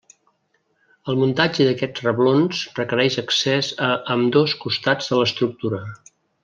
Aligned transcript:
El 1.13 1.19
muntatge 1.23 1.67
d'aquests 1.67 2.05
reblons 2.07 2.63
requereix 2.81 3.19
accés 3.25 3.73
a 3.89 3.93
ambdós 4.19 4.57
costats 4.67 5.13
de 5.13 5.21
l'estructura. 5.23 5.89